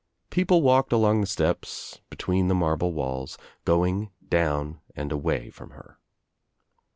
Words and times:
People 0.31 0.63
walked 0.63 0.91
along 0.91 1.21
the 1.21 1.27
steps, 1.27 2.01
between 2.09 2.47
the 2.47 2.55
marble 2.55 2.91
walls, 2.91 3.37
going 3.65 4.09
down 4.27 4.79
and 4.95 5.11
away 5.11 5.51
from 5.51 5.69
her. 5.69 5.99